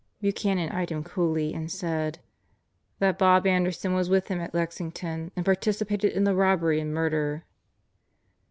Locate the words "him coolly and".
0.89-1.71